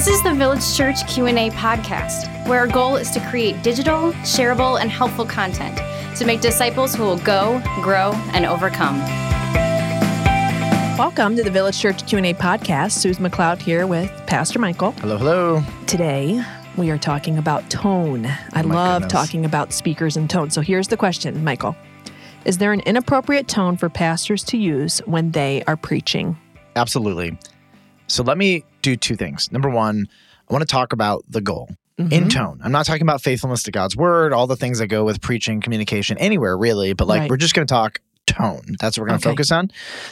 This 0.00 0.16
is 0.16 0.22
the 0.22 0.32
Village 0.32 0.74
Church 0.78 1.06
Q&A 1.08 1.50
podcast, 1.50 2.48
where 2.48 2.60
our 2.60 2.66
goal 2.66 2.96
is 2.96 3.10
to 3.10 3.20
create 3.28 3.62
digital, 3.62 4.12
shareable, 4.22 4.80
and 4.80 4.90
helpful 4.90 5.26
content 5.26 5.76
to 6.16 6.24
make 6.24 6.40
disciples 6.40 6.94
who 6.94 7.02
will 7.02 7.18
go, 7.18 7.60
grow, 7.82 8.12
and 8.32 8.46
overcome. 8.46 8.96
Welcome 10.96 11.36
to 11.36 11.42
the 11.42 11.50
Village 11.50 11.78
Church 11.78 12.06
Q&A 12.06 12.32
podcast. 12.32 12.92
Susan 12.92 13.28
McLeod 13.28 13.60
here 13.60 13.86
with 13.86 14.10
Pastor 14.26 14.58
Michael. 14.58 14.92
Hello, 14.92 15.18
hello. 15.18 15.62
Today, 15.86 16.42
we 16.78 16.88
are 16.88 16.96
talking 16.96 17.36
about 17.36 17.68
tone. 17.68 18.24
I 18.24 18.62
Oh 18.62 18.68
love 18.68 19.02
goodness. 19.02 19.12
talking 19.12 19.44
about 19.44 19.74
speakers 19.74 20.16
and 20.16 20.30
tone. 20.30 20.48
So 20.48 20.62
here's 20.62 20.88
the 20.88 20.96
question, 20.96 21.44
Michael. 21.44 21.76
Is 22.46 22.56
there 22.56 22.72
an 22.72 22.80
inappropriate 22.80 23.48
tone 23.48 23.76
for 23.76 23.90
pastors 23.90 24.44
to 24.44 24.56
use 24.56 25.00
when 25.00 25.32
they 25.32 25.62
are 25.66 25.76
preaching? 25.76 26.38
Absolutely. 26.74 27.36
So 28.10 28.22
let 28.24 28.36
me 28.38 28.64
do 28.82 28.96
two 28.96 29.14
things. 29.16 29.50
Number 29.52 29.70
one, 29.70 30.08
I 30.48 30.52
want 30.52 30.62
to 30.62 30.66
talk 30.70 30.92
about 30.92 31.24
the 31.28 31.40
goal 31.40 31.70
in 31.98 32.24
Mhm. 32.24 32.30
tone. 32.30 32.60
I'm 32.64 32.72
not 32.72 32.86
talking 32.86 33.02
about 33.02 33.22
faithfulness 33.22 33.62
to 33.64 33.70
God's 33.70 33.96
word, 33.96 34.32
all 34.32 34.46
the 34.46 34.56
things 34.56 34.78
that 34.78 34.88
go 34.88 35.04
with 35.04 35.20
preaching, 35.20 35.60
communication, 35.60 36.18
anywhere 36.18 36.56
really, 36.56 36.92
but 36.92 37.06
like 37.06 37.20
Right. 37.20 37.30
we're 37.30 37.36
just 37.36 37.54
going 37.54 37.66
to 37.66 37.72
talk 37.72 38.00
tone. 38.26 38.62
That's 38.80 38.96
what 38.96 39.02
we're 39.02 39.08
going 39.08 39.20
to 39.20 39.28
Okay. 39.28 39.32
focus 39.34 39.52
on. 39.52 39.70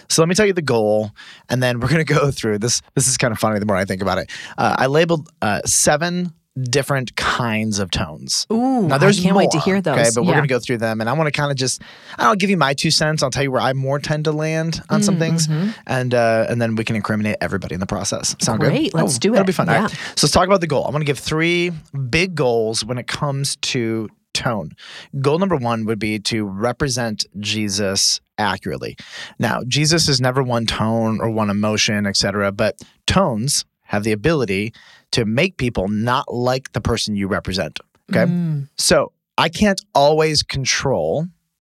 So 0.09 0.23
let 0.23 0.29
me 0.29 0.35
tell 0.35 0.47
you 0.47 0.53
the 0.53 0.63
goal, 0.63 1.13
and 1.49 1.63
then 1.63 1.81
we're 1.81 1.89
going 1.89 2.05
to 2.07 2.15
go 2.15 2.31
through 2.31 2.59
this. 2.59 2.83
This 2.95 3.09
is 3.09 3.17
kind 3.17 3.33
of 3.33 3.39
funny 3.39 3.59
the 3.59 3.67
more 3.67 3.77
I 3.77 3.85
think 3.85 4.03
about 4.03 4.19
it. 4.19 4.31
Uh, 4.57 4.77
I 4.79 4.87
labeled 4.87 5.29
uh, 5.43 5.61
seven 5.65 6.33
different 6.65 7.15
kinds 7.17 7.79
of 7.79 7.91
tones. 7.91 8.47
Ooh, 8.53 8.89
Now 8.89 8.99
there's 8.99 9.21
I 9.21 9.23
can't 9.23 9.37
wait 9.37 9.51
to 9.53 9.61
hear 9.61 9.81
those. 9.81 9.99
Okay, 9.99 10.11
but 10.15 10.25
we're 10.25 10.35
gonna 10.35 10.47
go 10.47 10.59
through 10.59 10.79
them, 10.79 11.01
and 11.01 11.09
I 11.09 11.13
want 11.13 11.27
to 11.27 11.33
kind 11.33 11.51
of 11.51 11.57
just 11.57 11.83
I'll 12.19 12.35
give 12.37 12.51
you 12.51 12.57
my 12.57 12.75
two 12.75 12.91
cents. 12.91 13.23
I'll 13.23 13.31
tell 13.31 13.43
you 13.43 13.51
where 13.51 13.61
I 13.61 13.73
more 13.73 13.99
tend 13.99 14.25
to 14.25 14.33
land 14.33 14.83
on 14.91 15.03
some 15.03 15.19
things, 15.19 15.47
Mhm. 15.49 15.75
and 15.87 16.15
uh, 16.15 16.47
and 16.49 16.61
then 16.61 16.75
we 16.75 16.85
can 16.85 16.97
incriminate 16.97 17.37
everybody 17.41 17.75
in 17.75 17.81
the 17.81 17.87
process. 17.87 18.35
Sound 18.41 18.61
good? 18.61 18.71
Great, 18.71 18.95
let's 18.95 19.19
do 19.19 19.31
it. 19.31 19.33
That'll 19.37 19.47
be 19.47 19.53
fun. 19.53 19.67
Right. 19.69 19.81
Yeah. 19.83 19.87
So 19.89 20.25
let's 20.27 20.33
talk 20.33 20.47
about 20.47 20.61
the 20.61 20.67
goal. 20.67 20.85
I'm 20.85 20.93
gonna 20.93 21.05
give 21.05 21.19
three 21.19 21.71
big 22.11 22.35
goals 22.35 22.85
when 22.85 22.99
it 22.99 23.07
comes 23.07 23.57
to 23.57 24.09
tone. 24.35 24.73
Goal 25.21 25.39
number 25.39 25.57
one 25.57 25.85
would 25.87 25.99
be 25.99 26.19
to 26.21 26.45
represent 26.45 27.25
Jesus 27.41 28.21
accurately. 28.37 28.97
Now, 29.41 29.63
Jesus 29.67 30.09
is 30.09 30.21
never 30.21 30.45
one 30.45 30.65
tone 30.67 31.19
or 31.21 31.29
one 31.29 31.51
emotion, 31.51 32.07
etc. 32.07 32.53
But 32.53 32.77
tones 33.07 33.65
have 33.89 34.05
the 34.05 34.13
ability 34.13 34.73
to 35.11 35.25
make 35.25 35.57
people 35.57 35.89
not 35.89 36.33
like 36.33 36.73
the 36.73 36.81
person 36.81 37.17
you 37.17 37.27
represent. 37.29 37.81
Okay. 38.11 38.25
Mm, 38.31 38.69
So 38.77 39.13
I 39.37 39.49
can't 39.49 39.81
always 39.95 40.43
control 40.43 41.27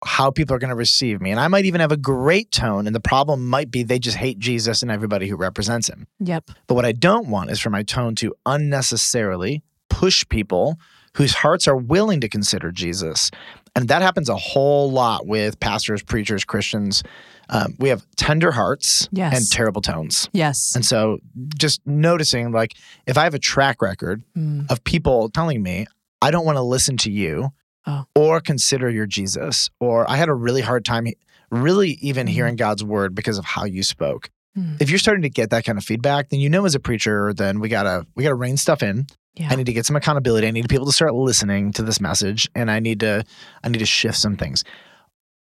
how 0.04 0.30
people 0.30 0.54
are 0.54 0.58
going 0.58 0.70
to 0.70 0.76
receive 0.76 1.20
me. 1.20 1.30
And 1.30 1.40
I 1.40 1.48
might 1.48 1.64
even 1.64 1.80
have 1.80 1.90
a 1.92 1.96
great 1.96 2.50
tone. 2.52 2.86
And 2.86 2.94
the 2.94 3.00
problem 3.00 3.48
might 3.48 3.70
be 3.70 3.82
they 3.82 3.98
just 3.98 4.16
hate 4.18 4.38
Jesus 4.38 4.82
and 4.82 4.90
everybody 4.90 5.26
who 5.28 5.36
represents 5.36 5.88
him. 5.88 6.06
yep. 6.20 6.50
But 6.66 6.74
what 6.74 6.84
I 6.84 6.92
don't 6.92 7.28
want 7.28 7.50
is 7.50 7.58
for 7.60 7.70
my 7.70 7.82
tone 7.82 8.14
to 8.16 8.34
unnecessarily 8.44 9.62
push 9.88 10.26
people 10.28 10.78
whose 11.16 11.34
hearts 11.34 11.66
are 11.68 11.76
willing 11.76 12.20
to 12.20 12.28
consider 12.28 12.70
Jesus. 12.70 13.30
And 13.74 13.88
that 13.88 14.00
happens 14.02 14.28
a 14.28 14.36
whole 14.36 14.90
lot 14.90 15.26
with 15.26 15.58
pastors, 15.60 16.02
preachers, 16.02 16.44
Christians. 16.44 17.02
Um, 17.48 17.74
we 17.78 17.88
have 17.90 18.06
tender 18.16 18.50
hearts 18.52 19.08
Yes. 19.12 19.36
and 19.36 19.50
terrible 19.50 19.82
tones. 19.82 20.28
Yes. 20.32 20.74
And 20.74 20.84
so 20.84 21.18
just 21.58 21.80
noticing, 21.86 22.52
like, 22.52 22.74
if 23.06 23.16
I 23.18 23.24
have 23.24 23.34
a 23.34 23.38
track 23.38 23.82
record 23.82 24.22
Mm, 24.36 24.70
of 24.70 24.82
people 24.84 25.28
telling 25.28 25.62
me, 25.62 25.86
I 26.22 26.30
don't 26.30 26.44
want 26.46 26.56
to 26.56 26.62
listen 26.62 26.96
to 26.98 27.10
you 27.10 27.50
Oh. 27.86 28.04
or 28.14 28.40
consider 28.40 28.90
your 28.90 29.06
Jesus, 29.06 29.70
or 29.78 30.10
I 30.10 30.16
had 30.16 30.28
a 30.28 30.34
really 30.34 30.62
hard 30.62 30.84
time 30.84 31.06
really 31.50 31.92
even 32.02 32.26
Mhm. 32.26 32.30
hearing 32.30 32.56
God's 32.56 32.82
word 32.82 33.14
because 33.14 33.38
of 33.38 33.44
how 33.44 33.64
you 33.64 33.82
spoke. 33.84 34.30
Mm. 34.58 34.80
If 34.80 34.90
you're 34.90 34.98
starting 34.98 35.22
to 35.22 35.28
get 35.30 35.50
that 35.50 35.64
kind 35.64 35.78
of 35.78 35.84
feedback, 35.84 36.30
then 36.30 36.40
you 36.40 36.50
know 36.50 36.64
as 36.64 36.74
a 36.74 36.80
preacher, 36.80 37.32
then 37.32 37.60
we 37.60 37.68
gotta 37.68 38.04
we 38.16 38.22
gotta 38.24 38.34
rein 38.34 38.56
stuff 38.56 38.82
in. 38.82 39.06
Yeah. 39.36 39.48
I 39.50 39.56
need 39.56 39.66
to 39.66 39.72
get 39.72 39.86
some 39.86 39.96
accountability. 39.96 40.46
I 40.46 40.50
need 40.50 40.68
people 40.68 40.86
to 40.86 40.92
start 40.92 41.14
listening 41.14 41.72
to 41.74 41.82
this 41.82 42.00
message, 42.00 42.48
and 42.54 42.70
I 42.70 42.80
need 42.80 43.00
to 43.00 43.24
I 43.62 43.68
need 43.68 43.78
to 43.78 43.86
shift 43.86 44.16
some 44.18 44.36
things. 44.36 44.64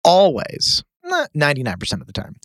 Always, 0.04 0.82
ninety 1.34 1.62
nine 1.62 1.76
percent 1.78 2.00
of 2.00 2.06
the 2.06 2.12
time, 2.12 2.36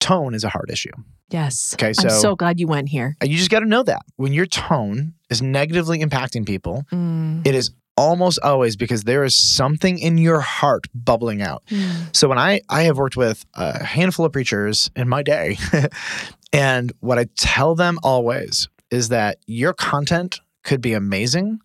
tone 0.00 0.34
is 0.34 0.44
a 0.44 0.48
hard 0.48 0.70
issue. 0.70 0.92
yes. 1.30 1.74
Okay, 1.74 1.88
I'm 1.88 1.94
so- 1.94 2.08
so 2.08 2.36
glad 2.36 2.58
you 2.58 2.66
went 2.66 2.88
here. 2.88 3.16
You 3.22 3.36
just 3.36 3.50
got 3.50 3.60
to 3.60 3.66
know 3.66 3.82
that 3.82 4.02
when 4.16 4.32
your 4.32 4.46
tone 4.46 5.14
is 5.28 5.42
negatively 5.42 5.98
impacting 6.00 6.46
people, 6.46 6.84
Mm, 6.92 7.46
it 7.46 7.54
is 7.54 7.72
almost 7.98 8.38
always 8.42 8.76
because 8.76 9.04
there 9.04 9.24
is 9.24 9.34
something 9.34 9.98
in 9.98 10.18
your 10.18 10.40
heart 10.40 10.84
bubbling 10.94 11.40
out. 11.42 11.62
mm, 11.70 12.14
So 12.16 12.28
when 12.28 12.38
I 12.38 12.60
I 12.70 12.82
have 12.84 12.96
worked 12.96 13.16
with 13.16 13.44
a 13.54 13.82
handful 13.84 14.24
of 14.24 14.32
preachers 14.32 14.90
in 14.96 15.08
my 15.08 15.22
day, 15.22 15.58
and 16.52 16.92
what 17.00 17.18
I 17.18 17.26
tell 17.36 17.74
them 17.74 17.98
always 18.02 18.68
is 18.90 19.08
that 19.10 19.38
your 19.46 19.72
content 19.74 20.40
could 20.66 20.82
be 20.82 20.92
amazing, 20.92 21.60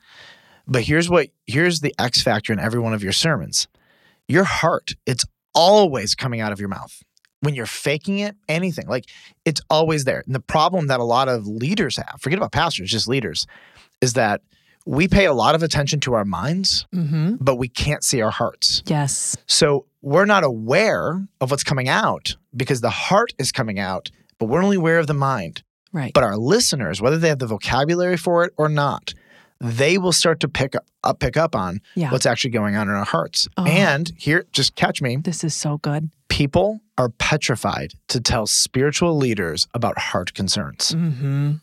but 0.67 0.84
here's 0.84 1.09
what 1.09 1.29
here's 1.45 1.81
the 1.81 1.94
X 2.00 2.22
factor 2.22 2.53
in 2.53 2.59
every 2.59 2.79
one 2.79 2.94
of 2.94 3.03
your 3.03 3.12
sermons. 3.12 3.67
Your 4.28 4.45
heart, 4.45 4.94
it's 5.06 5.25
always 5.53 6.16
coming 6.16 6.39
out 6.39 6.53
of 6.53 6.59
your 6.59 6.69
mouth. 6.69 7.03
When 7.41 7.56
you're 7.56 7.66
faking 7.66 8.19
it, 8.19 8.35
anything, 8.47 8.88
like 8.88 9.06
it's 9.44 9.62
always 9.69 10.06
there. 10.06 10.23
And 10.25 10.35
the 10.35 10.39
problem 10.39 10.88
that 10.88 11.00
a 11.00 11.03
lot 11.03 11.28
of 11.28 11.47
leaders 11.47 11.97
have, 11.97 12.22
forget 12.22 12.38
about 12.38 12.51
pastors, 12.51 12.91
just 12.91 13.07
leaders, 13.07 13.47
is 14.00 14.13
that 14.13 14.41
we 14.85 15.07
pay 15.07 15.25
a 15.25 15.33
lot 15.33 15.56
of 15.56 15.63
attention 15.63 16.00
to 16.01 16.13
our 16.13 16.25
minds, 16.25 16.85
mhm. 16.94 17.38
but 17.41 17.56
we 17.56 17.68
can't 17.68 18.03
see 18.03 18.22
our 18.22 18.31
hearts. 18.31 18.83
Yes. 18.85 19.35
So 19.47 19.88
we're 20.01 20.25
not 20.25 20.44
aware 20.44 21.28
of 21.39 21.51
what's 21.51 21.63
coming 21.63 21.89
out 21.89 22.35
because 22.56 22.81
the 22.81 22.89
heart 22.89 23.33
is 23.39 23.51
coming 23.51 23.79
out, 23.79 24.12
but 24.38 24.45
we're 24.45 24.63
only 24.63 24.78
aware 24.78 25.00
of 25.00 25.07
the 25.07 25.13
mind. 25.16 25.63
Right. 25.94 26.13
But 26.13 26.24
our 26.24 26.38
listeners, 26.38 27.02
whether 27.02 27.18
they 27.18 27.29
have 27.29 27.40
the 27.40 27.47
vocabulary 27.47 28.18
for 28.18 28.44
it 28.46 28.53
or 28.57 28.69
not, 28.69 29.13
they 29.59 29.97
will 29.97 30.12
start 30.13 30.40
to 30.41 30.47
pick 30.47 30.74
up 30.75 31.19
pick 31.19 31.35
up 31.38 31.56
on 31.56 31.81
yeah. 31.96 32.12
what's 32.12 32.25
actually 32.25 32.52
going 32.52 32.75
on 32.75 32.88
in 32.88 32.94
our 32.96 33.03
hearts. 33.06 33.47
Oh. 33.57 33.66
And 33.66 34.12
here, 34.18 34.46
just 34.51 34.75
catch 34.75 35.01
me, 35.01 35.18
This 35.18 35.44
is 35.44 35.53
so 35.56 35.78
good. 35.80 36.09
people 36.30 36.80
are 36.97 37.09
petrified 37.09 37.94
to 38.09 38.22
tell 38.22 38.46
spiritual 38.47 39.18
leaders 39.18 39.68
about 39.74 39.97
heart 39.97 40.34
concerns, 40.34 40.91
Mm-hmm. 40.91 41.53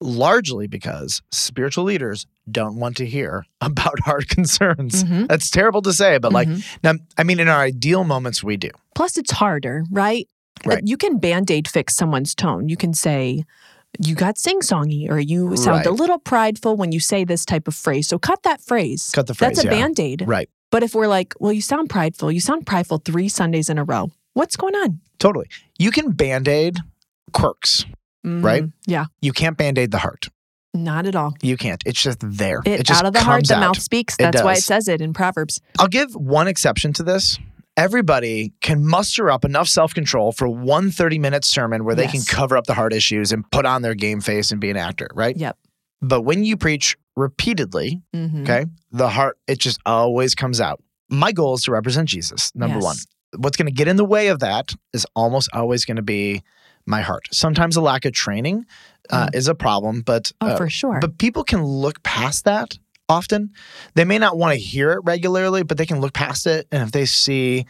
largely 0.00 0.66
because 0.66 1.22
spiritual 1.32 1.84
leaders 1.84 2.26
don't 2.50 2.76
want 2.76 2.96
to 2.98 3.06
hear 3.06 3.46
about 3.60 3.98
heart 4.00 4.28
concerns. 4.28 5.04
Mhm. 5.04 5.28
That's 5.28 5.50
terrible 5.50 5.80
to 5.82 5.92
say, 5.92 6.18
but 6.18 6.32
like 6.32 6.48
Mhm. 6.48 6.64
now, 6.82 6.92
I 7.16 7.24
mean, 7.24 7.40
in 7.40 7.48
our 7.48 7.60
ideal 7.60 8.04
moments, 8.04 8.44
we 8.44 8.56
do. 8.56 8.70
Plus, 8.94 9.16
it's 9.16 9.30
harder, 9.32 9.84
right? 9.90 10.28
Right. 10.64 10.82
You 10.84 10.96
can 10.96 11.18
band 11.18 11.50
aid 11.50 11.68
fix 11.68 11.94
someone's 11.94 12.34
tone. 12.34 12.68
You 12.68 12.76
can 12.76 12.94
say, 12.94 13.44
you 13.98 14.14
got 14.14 14.38
sing 14.38 14.60
songy, 14.60 15.10
or 15.10 15.18
you 15.18 15.56
sound 15.56 15.86
a 15.86 15.90
little 15.90 16.18
prideful 16.18 16.76
when 16.76 16.92
you 16.92 17.00
say 17.00 17.24
this 17.24 17.44
type 17.44 17.68
of 17.68 17.74
phrase. 17.74 18.08
So 18.08 18.18
cut 18.18 18.42
that 18.42 18.60
phrase. 18.60 19.10
Cut 19.12 19.26
the 19.26 19.34
phrase. 19.34 19.56
That's 19.56 19.66
a 19.66 19.68
yeah. 19.68 19.82
band 19.82 20.00
aid. 20.00 20.24
Right. 20.26 20.48
But 20.70 20.82
if 20.82 20.94
we're 20.94 21.06
like, 21.06 21.34
well, 21.38 21.52
you 21.52 21.60
sound 21.60 21.90
prideful, 21.90 22.32
you 22.32 22.40
sound 22.40 22.66
prideful 22.66 22.98
three 22.98 23.28
Sundays 23.28 23.68
in 23.68 23.78
a 23.78 23.84
row. 23.84 24.10
What's 24.32 24.56
going 24.56 24.74
on? 24.74 25.00
Totally. 25.18 25.46
You 25.78 25.90
can 25.90 26.10
band 26.10 26.48
aid 26.48 26.78
quirks. 27.32 27.84
Right? 28.24 28.64
Mhm. 28.64 28.72
Yeah. 28.86 29.04
You 29.20 29.32
can't 29.32 29.56
band 29.56 29.78
aid 29.78 29.90
the 29.90 29.98
heart. 29.98 30.28
Not 30.72 31.06
at 31.06 31.14
all. 31.14 31.34
You 31.42 31.56
can't. 31.56 31.80
It's 31.86 32.02
just 32.02 32.18
there. 32.20 32.60
It, 32.64 32.84
just 32.84 32.98
out 32.98 33.06
of 33.06 33.12
the 33.12 33.20
heart, 33.20 33.46
the 33.46 33.54
out. 33.54 33.60
mouth 33.60 33.80
speaks. 33.80 34.14
It 34.18 34.22
That's 34.22 34.42
why 34.42 34.54
it 34.54 34.62
says 34.62 34.88
it 34.88 35.00
in 35.00 35.12
Proverbs. 35.12 35.60
I'll 35.78 35.86
give 35.86 36.16
one 36.16 36.48
exception 36.48 36.92
to 36.94 37.04
this. 37.04 37.38
Everybody 37.76 38.52
can 38.60 38.86
muster 38.86 39.30
up 39.30 39.44
enough 39.44 39.66
self 39.68 39.94
control 39.94 40.30
for 40.32 40.48
one 40.48 40.90
30 40.92 41.18
minute 41.18 41.44
sermon 41.44 41.84
where 41.84 41.94
they 41.96 42.06
can 42.06 42.22
cover 42.22 42.56
up 42.56 42.66
the 42.66 42.74
hard 42.74 42.92
issues 42.92 43.32
and 43.32 43.48
put 43.50 43.66
on 43.66 43.82
their 43.82 43.94
game 43.94 44.20
face 44.20 44.52
and 44.52 44.60
be 44.60 44.70
an 44.70 44.76
actor, 44.76 45.08
right? 45.14 45.36
Yep. 45.36 45.58
But 46.00 46.22
when 46.22 46.44
you 46.44 46.56
preach 46.56 46.96
repeatedly, 47.16 48.00
Mhm. 48.14 48.42
okay, 48.42 48.66
the 48.92 49.08
heart, 49.08 49.38
it 49.48 49.58
just 49.58 49.80
always 49.86 50.34
comes 50.36 50.60
out. 50.60 50.80
My 51.10 51.32
goal 51.32 51.54
is 51.54 51.62
to 51.64 51.72
represent 51.72 52.08
Jesus, 52.08 52.52
number 52.54 52.78
one. 52.78 52.96
What's 53.36 53.56
going 53.56 53.66
to 53.66 53.72
get 53.72 53.88
in 53.88 53.96
the 53.96 54.04
way 54.04 54.28
of 54.28 54.38
that 54.40 54.72
is 54.92 55.04
almost 55.16 55.48
always 55.52 55.84
going 55.84 55.96
to 55.96 56.02
be 56.02 56.42
my 56.86 57.00
heart. 57.00 57.26
Sometimes 57.32 57.76
a 57.76 57.80
lack 57.80 58.04
of 58.04 58.12
training 58.12 58.66
uh, 59.10 59.28
is 59.34 59.48
a 59.48 59.54
problem, 59.54 60.00
but 60.02 60.30
Oh, 60.40 60.48
uh, 60.48 60.56
for 60.56 60.70
sure. 60.70 60.98
but 61.00 61.18
people 61.18 61.42
can 61.44 61.64
look 61.64 62.02
past 62.04 62.44
that 62.44 62.78
often. 63.08 63.50
They 63.94 64.04
may 64.04 64.18
not 64.18 64.36
want 64.38 64.52
to 64.54 64.58
hear 64.58 64.92
it 64.92 65.00
regularly, 65.04 65.62
but 65.62 65.76
they 65.78 65.86
can 65.86 66.00
look 66.00 66.12
past 66.12 66.46
it. 66.46 66.66
And 66.72 66.82
if 66.82 66.92
they 66.92 67.04
see 67.06 67.66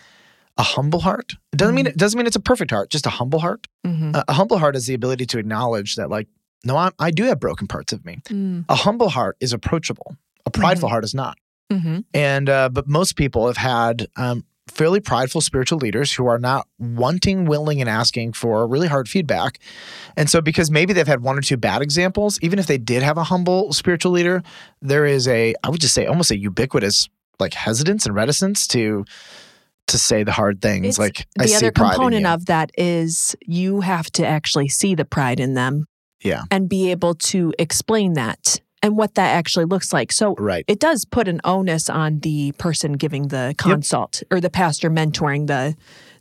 a 0.56 0.62
humble 0.62 1.00
heart, 1.00 1.32
it 1.52 1.56
doesn't 1.56 1.75
mean 1.75 1.86
Mhm. 1.86 1.90
it 1.90 1.96
doesn't 1.96 2.16
mean 2.16 2.26
it's 2.26 2.36
a 2.36 2.40
perfect 2.40 2.70
heart, 2.70 2.90
just 2.90 3.06
a 3.06 3.10
humble 3.10 3.40
heart. 3.40 3.66
Mhm. 3.86 4.14
A, 4.14 4.25
a 4.28 4.32
humble 4.34 4.58
heart 4.58 4.76
is 4.76 4.86
the 4.86 4.94
ability 4.94 5.26
to 5.26 5.38
acknowledge 5.38 5.96
that, 5.96 6.10
like, 6.10 6.28
no, 6.64 6.76
I, 6.76 6.90
I 6.98 7.10
do 7.10 7.25
have 7.25 7.40
broken 7.40 7.66
parts 7.66 7.92
of 7.92 8.04
me. 8.04 8.20
Mm. 8.28 8.64
A 8.69 8.75
humble 8.76 9.08
heart 9.10 9.36
is 9.40 9.52
approachable. 9.52 10.16
A 10.46 10.50
prideful 10.50 10.88
heart 10.88 11.04
is 11.04 11.14
not. 11.14 11.36
Mhm. 11.72 12.04
And 12.14 12.48
uh, 12.48 12.69
but 12.69 12.86
most 12.86 13.16
people 13.16 13.46
have 13.48 13.56
had 13.56 14.06
um, 14.16 14.44
fairly 14.69 15.00
prideful 15.00 15.40
spiritual 15.40 15.78
leaders 15.78 16.12
who 16.12 16.26
are 16.26 16.38
not 16.38 16.66
wanting, 16.78 17.44
willing, 17.44 17.81
and 17.81 17.88
asking 17.88 18.32
for 18.32 18.66
really 18.66 18.88
hard 18.88 19.08
feedback. 19.08 19.58
And 20.16 20.28
so, 20.31 20.40
because 20.40 20.70
maybe 20.70 20.93
they've 20.93 21.06
had 21.06 21.20
one 21.20 21.37
or 21.38 21.43
two 21.43 21.56
bad 21.56 21.82
examples, 21.82 22.38
even 22.43 22.58
if 22.58 22.66
they 22.66 22.78
did 22.78 23.02
have 23.02 23.19
a 23.19 23.25
humble 23.25 23.72
spiritual 23.72 24.12
leader, 24.12 24.43
there 24.81 25.05
is 25.06 25.28
a, 25.28 25.55
I 25.62 25.69
would 25.69 25.81
just 25.81 25.94
say, 25.94 26.06
almost 26.06 26.31
a 26.31 26.38
ubiquitous 26.38 27.08
like 27.40 27.55
hesitance 27.55 28.06
and 28.06 28.14
reticence 28.14 28.66
to 28.69 29.05
to 29.87 29.99
say 29.99 30.22
the 30.25 30.32
hard 30.32 30.62
things. 30.62 30.87
It's- 30.87 30.99
like 30.99 31.26
I 31.38 31.43
the 31.43 31.49
see 31.49 31.56
other 31.56 31.70
component 31.72 32.25
of 32.26 32.46
that 32.46 32.70
is 32.78 33.37
you 33.44 33.81
have 33.81 34.10
to 34.12 34.26
actually 34.26 34.69
see 34.69 34.94
the 34.94 35.05
pride 35.05 35.40
in 35.40 35.55
them. 35.55 35.87
Yeah. 36.22 36.44
and 36.50 36.70
be 36.70 36.90
able 36.90 37.17
to 37.17 37.52
explain 37.58 38.14
that 38.14 38.62
and 38.84 38.98
what 38.98 39.14
that 39.14 39.34
actually 39.34 39.64
looks 39.64 39.94
like. 39.94 40.12
So 40.12 40.34
Right. 40.34 40.62
it 40.69 40.78
does 40.78 41.06
put 41.06 41.26
an 41.26 41.40
onus 41.42 41.88
on 41.88 42.20
the 42.20 42.52
person 42.58 42.92
giving 42.92 43.28
the 43.28 43.54
consult 43.56 44.22
or 44.31 44.40
the 44.40 44.50
pastor 44.50 44.90
mentoring 44.90 45.46
the 45.46 45.75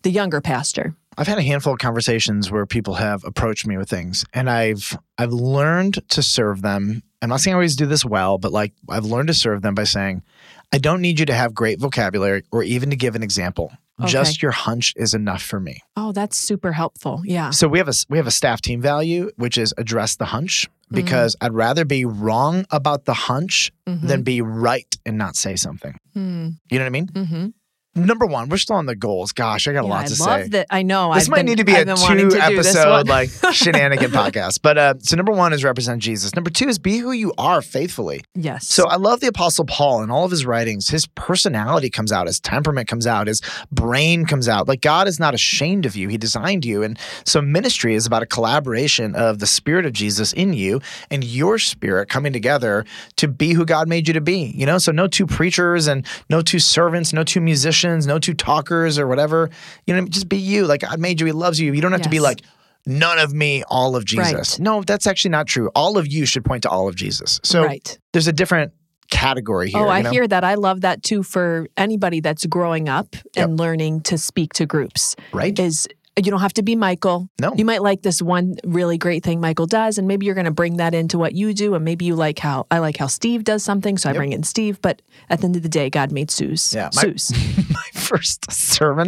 the 0.03 0.09
younger 0.11 0.39
pastor. 0.41 0.95
I've 1.17 1.27
had 1.27 1.37
a 1.37 1.43
handful 1.43 1.73
of 1.73 1.79
conversations 1.79 2.49
where 2.49 2.65
people 2.65 2.95
have 2.95 3.23
approached 3.25 3.67
me 3.67 3.77
with 3.77 3.89
things 3.89 4.25
and 4.33 4.49
I've 4.49 4.97
I've 5.17 5.33
learned 5.33 5.99
to 6.09 6.23
serve 6.23 6.61
them. 6.61 7.03
I'm 7.21 7.29
not 7.29 7.41
saying 7.41 7.53
I 7.53 7.57
always 7.57 7.75
do 7.75 7.85
this 7.85 8.05
well, 8.05 8.37
but 8.37 8.51
like 8.53 8.73
I've 8.89 9.05
learned 9.05 9.27
to 9.27 9.33
serve 9.33 9.61
them 9.61 9.75
by 9.75 9.83
saying, 9.83 10.23
I 10.71 10.77
don't 10.77 11.01
need 11.01 11.19
you 11.19 11.25
to 11.25 11.33
have 11.33 11.53
great 11.53 11.79
vocabulary 11.79 12.43
or 12.51 12.63
even 12.63 12.89
to 12.91 12.95
give 12.95 13.15
an 13.15 13.23
example. 13.23 13.71
Okay. 14.01 14.11
Just 14.11 14.41
your 14.41 14.51
hunch 14.51 14.93
is 14.95 15.13
enough 15.13 15.43
for 15.43 15.59
me. 15.59 15.81
Oh, 15.95 16.11
that's 16.11 16.35
super 16.35 16.71
helpful. 16.71 17.21
Yeah. 17.23 17.51
So 17.51 17.67
we 17.67 17.77
have 17.77 17.87
a 17.87 17.93
we 18.09 18.17
have 18.17 18.25
a 18.25 18.31
staff 18.31 18.59
team 18.59 18.81
value, 18.81 19.29
which 19.35 19.57
is 19.57 19.73
address 19.77 20.15
the 20.15 20.25
hunch, 20.25 20.67
mm-hmm. 20.67 20.95
because 20.95 21.35
I'd 21.41 21.53
rather 21.53 21.85
be 21.85 22.03
wrong 22.03 22.65
about 22.71 23.05
the 23.05 23.13
hunch 23.13 23.71
mm-hmm. 23.87 24.07
than 24.07 24.23
be 24.23 24.41
right 24.41 24.87
and 25.05 25.17
not 25.17 25.35
say 25.35 25.55
something. 25.55 25.93
Mm-hmm. 26.15 26.49
You 26.71 26.79
know 26.79 26.85
what 26.85 26.87
I 26.87 26.89
mean? 26.89 27.07
Mm-hmm. 27.07 27.47
Number 27.95 28.25
one, 28.25 28.49
we're 28.49 28.57
still 28.57 28.77
on 28.77 28.87
the 28.87 28.95
goals. 28.95 29.31
Gosh, 29.33 29.67
I 29.67 29.73
got 29.73 29.83
a 29.83 29.87
Yeah, 29.87 29.93
lot 29.93 30.05
I 30.05 30.07
to 30.07 30.23
love 30.23 30.41
say. 30.43 30.47
that. 30.49 30.67
I 30.71 30.81
know. 30.81 31.13
This 31.13 31.23
I've 31.25 31.29
might 31.29 31.35
been- 31.37 31.45
need 31.45 31.57
to 31.59 31.63
be 31.63 31.75
I've 31.75 31.87
a 31.87 31.95
two 31.95 32.15
to 32.15 32.21
do 32.23 32.29
this 32.57 32.75
episode 32.75 33.07
like 33.07 33.29
shenanigan 33.51 34.09
podcast. 34.11 34.59
But 34.63 34.77
uh, 34.79 34.93
so 34.99 35.15
number 35.15 35.31
one 35.31 35.53
is 35.53 35.63
represent 35.63 36.01
Jesus. 36.01 36.33
Number 36.35 36.49
two 36.49 36.67
is 36.67 36.79
be 36.79 36.97
who 36.97 37.11
you 37.11 37.33
are 37.37 37.61
faithfully. 37.61 38.23
yes. 38.33 38.67
So 38.67 38.87
I 38.87 38.95
love 38.95 39.19
the 39.19 39.27
Apostle 39.27 39.65
Paul 39.65 40.01
and 40.01 40.11
all 40.11 40.25
of 40.25 40.31
his 40.31 40.43
writings. 40.43 40.89
His 40.89 41.05
personality 41.05 41.91
comes 41.91 42.11
out, 42.11 42.25
his 42.25 42.39
temperament 42.39 42.87
comes 42.87 43.05
out, 43.05 43.27
his 43.27 43.41
brain 43.71 44.25
comes 44.25 44.47
out. 44.49 44.67
Like 44.67 44.81
God 44.81 45.07
is 45.07 45.19
not 45.19 45.35
ashamed 45.35 45.85
of 45.85 45.95
you. 45.95 46.07
He 46.07 46.17
designed 46.17 46.65
you. 46.65 46.81
And 46.81 46.97
so 47.25 47.41
ministry 47.43 47.93
is 47.93 48.07
about 48.07 48.23
a 48.23 48.25
collaboration 48.25 49.13
of 49.13 49.37
the 49.37 49.45
spirit 49.47 49.85
of 49.85 49.93
Jesus 49.93 50.33
in 50.33 50.53
you 50.53 50.81
and 51.11 51.23
your 51.23 51.59
spirit 51.59 52.09
coming 52.09 52.33
together 52.33 52.85
to 53.17 53.27
be 53.27 53.53
who 53.53 53.65
God 53.65 53.87
made 53.87 54.07
you 54.07 54.13
to 54.15 54.21
be. 54.21 54.51
You 54.55 54.65
know, 54.65 54.79
so 54.79 54.91
no 54.91 55.07
two 55.07 55.27
preachers 55.27 55.85
and 55.87 56.05
no 56.29 56.41
two 56.41 56.59
servants, 56.59 57.13
no 57.13 57.23
two 57.23 57.39
musicians, 57.41 57.82
no 57.83 58.19
two 58.19 58.33
talkers 58.33 58.97
or 58.99 59.07
whatever. 59.07 59.49
You 59.85 59.95
know, 59.95 60.05
just 60.07 60.29
be 60.29 60.37
you. 60.37 60.65
Like 60.65 60.81
God 60.81 60.99
made 60.99 61.19
you, 61.19 61.25
He 61.25 61.31
loves 61.31 61.59
you. 61.59 61.73
You 61.73 61.81
don't 61.81 61.91
have 61.91 62.01
to 62.01 62.09
be 62.09 62.19
like, 62.19 62.41
none 62.85 63.19
of 63.19 63.33
me, 63.33 63.63
all 63.69 63.95
of 63.95 64.05
Jesus. 64.05 64.53
Right. 64.53 64.59
No, 64.59 64.83
that's 64.83 65.07
actually 65.07 65.31
not 65.31 65.47
true. 65.47 65.69
All 65.75 65.97
of 65.97 66.07
you 66.07 66.25
should 66.25 66.45
point 66.45 66.63
to 66.63 66.69
all 66.69 66.87
of 66.87 66.95
Jesus. 66.95 67.39
So 67.43 67.63
right. 67.63 67.97
there's 68.11 68.27
a 68.27 68.33
different 68.33 68.73
category 69.09 69.69
here. 69.69 69.81
oh, 69.81 69.87
I 69.87 69.99
you 69.99 70.03
know? 70.03 70.11
hear 70.11 70.27
that. 70.27 70.43
I 70.43 70.55
love 70.55 70.81
that 70.81 71.03
too 71.03 71.23
for 71.23 71.67
anybody 71.77 72.19
that's 72.19 72.45
growing 72.45 72.89
up 72.89 73.15
and 73.35 73.57
learning 73.57 74.01
to 74.01 74.17
speak 74.17 74.53
to 74.53 74.65
groups. 74.65 75.15
right? 75.31 75.57
Is 75.57 75.87
you 76.17 76.29
don't 76.31 76.41
have 76.41 76.53
to 76.53 76.63
be 76.63 76.75
Michael. 76.75 77.27
No. 77.41 77.53
You 77.55 77.65
might 77.65 77.81
like 77.81 78.01
this 78.03 78.21
one 78.21 78.55
really 78.63 78.97
great 78.97 79.23
thing 79.23 79.41
Michael 79.41 79.65
does, 79.65 79.97
and 79.97 80.07
maybe 80.07 80.25
you're 80.25 80.35
going 80.35 80.45
to 80.45 80.51
bring 80.51 80.77
that 80.77 80.93
into 80.93 81.17
what 81.17 81.33
you 81.33 81.53
do, 81.53 81.73
and 81.75 81.83
maybe 81.83 82.05
you 82.05 82.15
like 82.15 82.37
how 82.39 82.67
I 82.69 82.79
like 82.79 82.97
how 82.97 83.07
Steve 83.07 83.43
does 83.43 83.63
something, 83.63 83.97
so 83.97 84.09
I 84.09 84.13
bring 84.13 84.31
in 84.33 84.43
Steve. 84.43 84.81
But 84.81 85.01
at 85.29 85.39
the 85.39 85.45
end 85.45 85.55
of 85.55 85.63
the 85.63 85.69
day, 85.69 85.89
God 85.89 86.11
made 86.11 86.29
Suze. 86.29 86.73
Yeah, 86.73 86.89
my- 86.95 87.01
Suze. 87.01 87.31
My 87.73 87.99
first 87.99 88.51
sermon, 88.51 89.07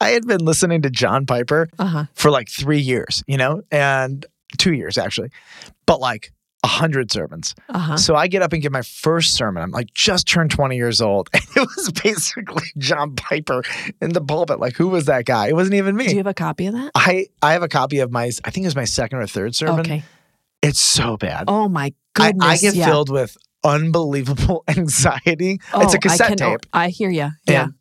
I 0.00 0.10
had 0.10 0.26
been 0.26 0.44
listening 0.44 0.82
to 0.82 0.90
John 0.90 1.24
Piper 1.26 1.68
Uh 1.78 1.86
huh. 1.86 2.04
for 2.14 2.30
like 2.30 2.48
three 2.50 2.80
years, 2.80 3.22
you 3.26 3.36
know, 3.38 3.62
and 3.70 4.26
two 4.58 4.74
years 4.74 4.98
actually, 4.98 5.30
but 5.86 6.00
like 6.00 6.32
a 6.62 6.68
hundred 6.68 7.10
sermons. 7.10 7.54
Uh 7.68 7.78
huh. 7.78 7.96
So 7.96 8.14
I 8.14 8.28
get 8.28 8.42
up 8.42 8.52
and 8.52 8.62
give 8.62 8.72
my 8.72 8.82
first 8.82 9.34
sermon. 9.34 9.62
I'm 9.62 9.70
like 9.70 9.92
just 9.94 10.28
turned 10.28 10.50
20 10.50 10.76
years 10.76 11.00
old. 11.00 11.28
And 11.32 11.42
it 11.56 11.68
was 11.76 11.90
basically 11.92 12.68
John 12.78 13.16
Piper 13.16 13.62
in 14.00 14.12
the 14.12 14.20
pulpit. 14.20 14.60
Like, 14.60 14.76
who 14.76 14.88
was 14.88 15.06
that 15.06 15.24
guy? 15.24 15.48
It 15.48 15.54
wasn't 15.54 15.74
even 15.74 15.96
me. 15.96 16.06
Do 16.06 16.12
you 16.12 16.18
have 16.18 16.26
a 16.26 16.34
copy 16.34 16.66
of 16.66 16.74
that? 16.74 16.92
I, 16.94 17.26
I 17.42 17.52
have 17.52 17.62
a 17.62 17.68
copy 17.68 17.98
of 17.98 18.12
my, 18.12 18.30
I 18.44 18.50
think 18.50 18.64
it 18.64 18.68
was 18.68 18.76
my 18.76 18.84
second 18.84 19.18
or 19.18 19.26
third 19.26 19.54
sermon. 19.54 19.80
Okay. 19.80 20.02
It's 20.62 20.80
so 20.80 21.16
bad. 21.16 21.44
Oh 21.48 21.68
my 21.68 21.86
I, 21.86 22.30
goodness. 22.30 22.46
I 22.46 22.56
get 22.58 22.74
yeah. 22.74 22.86
filled 22.86 23.10
with 23.10 23.36
unbelievable 23.64 24.64
anxiety. 24.68 25.60
Oh, 25.72 25.82
it's 25.82 25.94
a 25.94 25.98
cassette 25.98 26.28
can- 26.28 26.36
tape. 26.36 26.66
I 26.72 26.88
hear 26.88 27.10
you. 27.10 27.30
Yeah. 27.46 27.64
And 27.64 27.74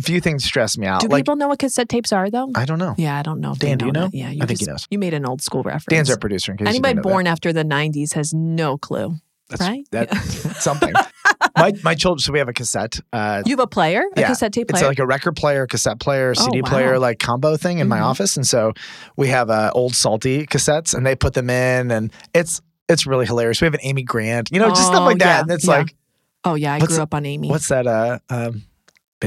few 0.00 0.20
things 0.20 0.44
stress 0.44 0.78
me 0.78 0.86
out. 0.86 1.00
Do 1.02 1.08
like, 1.08 1.24
people 1.24 1.36
know 1.36 1.48
what 1.48 1.58
cassette 1.58 1.88
tapes 1.88 2.12
are 2.12 2.30
though? 2.30 2.50
I 2.54 2.64
don't 2.64 2.78
know. 2.78 2.94
yeah, 2.96 3.18
I 3.18 3.22
don't 3.22 3.40
know. 3.40 3.54
Dan, 3.54 3.78
do 3.78 3.86
you 3.86 3.92
know? 3.92 4.04
that. 4.04 4.14
Yeah, 4.14 4.30
you 4.30 4.42
I 4.42 4.46
think 4.46 4.60
he 4.60 4.64
just- 4.64 4.68
knows. 4.68 4.86
You 4.90 4.98
made 4.98 5.14
an 5.14 5.26
old 5.26 5.42
school 5.42 5.62
reference. 5.62 5.86
Dan's 5.86 6.10
our 6.10 6.16
producer. 6.18 6.52
In 6.52 6.58
case 6.58 6.64
you 6.66 6.68
Anybody 6.70 6.94
know 6.94 7.02
that. 7.02 7.08
born 7.08 7.26
after 7.26 7.52
the 7.52 7.64
'90s 7.64 8.12
has 8.14 8.32
no 8.32 8.78
clue, 8.78 9.16
That's, 9.50 9.60
right? 9.60 9.86
That's 9.90 10.62
something. 10.64 10.92
my 11.56 11.72
my 11.84 11.94
children. 11.94 12.20
So 12.20 12.32
we 12.32 12.38
have 12.38 12.48
a 12.48 12.52
cassette. 12.54 13.00
Uh, 13.12 13.42
You 13.44 13.52
have 13.52 13.60
a 13.60 13.66
player, 13.66 14.02
a 14.16 14.20
Yeah, 14.20 14.28
cassette 14.28 14.52
tape 14.52 14.68
player. 14.68 14.82
it's 14.82 14.88
like 14.88 14.98
a 14.98 15.06
record 15.06 15.36
player, 15.36 15.66
cassette 15.66 16.00
player, 16.00 16.34
CD 16.34 16.60
Oh, 16.60 16.62
wow. 16.64 16.70
player, 16.70 16.98
like 16.98 17.18
combo 17.18 17.56
thing 17.56 17.78
in 17.78 17.88
my 17.88 17.98
Mhm. 17.98 18.04
office. 18.04 18.36
And 18.36 18.46
so 18.46 18.72
we 19.16 19.28
have 19.28 19.50
uh, 19.50 19.70
old 19.74 19.94
salty 19.94 20.46
cassettes, 20.46 20.94
and 20.94 21.04
they 21.04 21.14
put 21.16 21.34
them 21.34 21.50
in, 21.50 21.90
and 21.90 22.12
it's 22.34 22.60
it's 22.88 23.04
really 23.06 23.26
hilarious. 23.26 23.60
We 23.60 23.66
have 23.66 23.74
an 23.74 23.80
Amy 23.82 24.04
Grant, 24.04 24.50
you 24.52 24.58
know, 24.60 24.68
just 24.68 24.86
stuff 24.86 25.00
Oh, 25.00 25.04
like 25.04 25.18
that. 25.18 25.24
yeah, 25.24 25.40
And 25.40 25.50
it's 25.50 25.66
yeah. 25.66 25.70
like, 25.78 25.94
oh 26.44 26.54
yeah, 26.54 26.72
I 26.74 26.78
grew 26.78 26.98
up 27.02 27.12
on 27.14 27.26
Amy. 27.26 27.48
what's 27.50 27.68
that? 27.68 27.86
Uh, 27.86 28.18
um, 28.30 28.62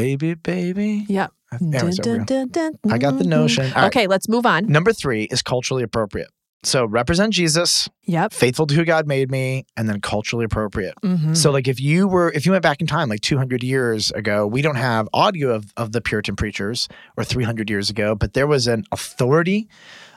baby, 0.02 0.34
baby. 0.36 1.06
yeah. 1.08 1.28
I- 1.52 1.56
anyways, 1.62 1.98
there 1.98 2.14
we 2.14 2.20
go. 2.20 2.26
Dun, 2.26 2.48
dun, 2.50 2.72
dun, 2.84 2.92
I 2.94 2.98
got 2.98 3.18
the 3.18 3.24
notion. 3.26 3.66
All 3.68 3.72
right. 3.82 3.88
Okay, 3.88 4.08
let's 4.08 4.30
move 4.30 4.46
on. 4.46 4.68
Number 4.68 4.94
three 4.94 5.24
is 5.24 5.42
culturally 5.42 5.84
appropriate. 5.84 6.28
So 6.62 6.84
represent 6.86 7.34
Jesus, 7.34 7.88
Yep. 8.04 8.34
faithful 8.34 8.68
to 8.68 8.76
who 8.76 8.84
God 8.84 9.08
made 9.08 9.32
me, 9.32 9.66
and 9.78 9.88
then 9.88 10.02
culturally 10.02 10.44
appropriate. 10.44 10.94
Mhm. 11.04 11.36
So 11.36 11.52
like 11.52 11.70
if 11.70 11.80
you 11.80 12.06
were 12.08 12.32
if 12.34 12.46
you 12.46 12.52
went 12.52 12.64
back 12.64 12.82
in 12.82 12.88
time 12.88 13.08
like 13.08 13.22
200 13.22 13.64
years 13.64 14.12
ago, 14.12 14.46
we 14.46 14.62
don't 14.62 14.76
have 14.76 15.08
audio 15.14 15.56
of, 15.56 15.72
of 15.78 15.94
the 15.94 16.02
Puritan 16.02 16.36
preachers 16.36 16.90
or 17.16 17.24
300 17.24 17.70
years 17.70 17.90
ago, 17.90 18.14
but 18.14 18.34
there 18.34 18.46
was 18.46 18.68
an 18.68 18.84
authority 18.92 19.70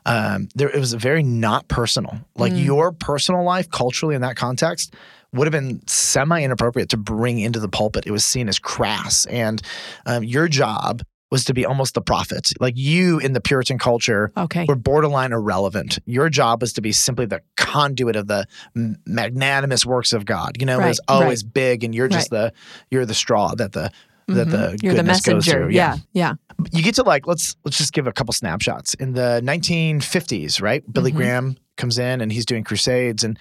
um 0.05 0.49
there 0.57 0.69
it 0.69 0.81
was 0.81 0.95
very 0.95 1.23
not 1.23 1.69
personal. 1.69 2.19
Like 2.37 2.53
Mm. 2.53 2.65
your 2.65 2.91
personal 2.93 3.45
life 3.45 3.71
culturally 3.71 4.17
in 4.17 4.21
that 4.23 4.35
context 4.35 4.95
would 5.33 5.47
have 5.47 5.53
been 5.53 5.81
semi 5.87 6.43
inappropriate 6.43 6.89
to 6.91 6.97
bring 6.97 7.39
into 7.41 7.59
the 7.61 7.69
pulpit. 7.69 8.07
It 8.07 8.11
was 8.11 8.25
seen 8.25 8.49
as 8.49 8.59
crass 8.59 9.27
and 9.27 9.63
um, 10.07 10.23
your 10.25 10.49
job 10.49 11.03
was 11.31 11.47
to 11.47 11.55
be 11.55 11.65
almost 11.65 11.95
the 11.95 12.03
prophet. 12.03 12.53
Like 12.61 12.75
you 12.77 13.19
in 13.19 13.33
the 13.33 13.41
Puritan 13.41 13.79
culture 13.79 14.31
Okay. 14.37 14.67
were 14.69 14.75
borderline 14.77 15.33
irrelevant. 15.33 15.99
Your 16.05 16.29
job 16.29 16.61
was 16.61 16.75
to 16.75 16.83
be 16.83 16.93
simply 16.93 17.25
the 17.25 17.41
conduit 17.57 18.17
of 18.17 18.27
the 18.27 18.45
magnanimous 19.07 19.87
works 19.87 20.13
of 20.13 20.25
God. 20.27 20.57
You 20.61 20.67
know, 20.67 20.81
it 20.81 20.87
was 20.87 21.01
Right, 21.09 21.15
right. 21.17 21.23
always 21.23 21.43
big, 21.43 21.85
and 21.85 21.95
you're 21.95 22.09
just 22.09 22.31
the 22.31 22.53
you're 22.91 23.07
the 23.07 23.15
straw 23.15 23.55
that 23.55 23.73
the 23.73 23.91
that 24.29 24.47
Mhm. 24.47 24.51
the 24.51 24.79
You're 24.83 24.93
the 24.93 24.99
goodness 24.99 25.21
goes 25.23 25.35
messenger. 25.47 25.65
through. 25.67 25.71
Yeah. 25.75 25.97
Yeah. 26.13 26.35
you 26.71 26.83
get 26.83 26.95
to 26.97 27.03
like 27.03 27.27
let's 27.27 27.57
let's 27.65 27.77
just 27.79 27.93
give 27.93 28.07
a 28.07 28.13
couple 28.13 28.33
snapshots 28.33 28.95
in 28.95 29.15
the 29.15 29.41
1950s. 29.43 30.61
Right, 30.61 30.85
Billy 30.93 31.13
Mhm. 31.13 31.17
Graham 31.17 31.57
comes 31.83 31.99
in 31.99 32.21
and 32.23 32.33
he's 32.33 32.47
doing 32.47 32.65
crusades, 32.65 33.23
and 33.25 33.39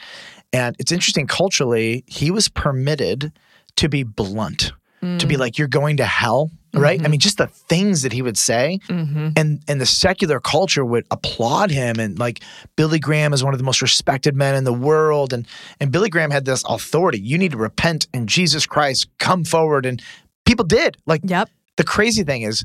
and 0.51 0.75
it's 0.79 0.91
interesting 0.91 1.27
culturally 1.27 2.03
he 2.07 2.29
was 2.31 2.49
permitted 2.49 3.31
to 3.77 3.87
be 3.87 4.03
blunt, 4.03 4.73
to 5.21 5.25
be 5.25 5.37
like 5.37 5.57
you're 5.57 5.67
going 5.81 5.97
to 5.97 6.05
hell. 6.05 6.51
Right, 6.73 7.01
I 7.01 7.03
Mhm. 7.05 7.11
mean, 7.11 7.19
just 7.19 7.37
the 7.37 7.47
things 7.47 8.01
that 8.03 8.13
he 8.13 8.21
would 8.21 8.37
say, 8.37 8.79
Mm-hmm. 8.87 9.29
and 9.35 9.49
and 9.67 9.81
the 9.81 9.85
secular 9.85 10.39
culture 10.39 10.85
would 10.85 11.05
applaud 11.11 11.69
him. 11.69 11.99
And 11.99 12.17
like 12.17 12.37
Billy 12.77 12.97
Graham 13.07 13.33
is 13.33 13.43
one 13.43 13.53
of 13.53 13.57
the 13.59 13.65
most 13.71 13.81
respected 13.81 14.33
men 14.37 14.55
in 14.55 14.63
the 14.63 14.77
world. 14.89 15.33
And 15.33 15.45
and 15.81 15.91
Billy 15.91 16.09
Graham 16.09 16.31
had 16.31 16.45
this 16.45 16.63
authority. 16.75 17.19
You 17.19 17.37
need 17.37 17.51
to 17.51 17.57
repent 17.57 18.07
in 18.13 18.25
Jesus 18.25 18.65
Christ. 18.65 19.07
Come 19.19 19.43
forward. 19.43 19.85
And 19.85 20.01
people 20.45 20.65
did. 20.65 20.95
Like 21.05 21.21
Yep. 21.25 21.49
the 21.75 21.83
crazy 21.83 22.23
thing 22.23 22.43
is 22.43 22.63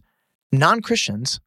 non-Christians 0.52 1.40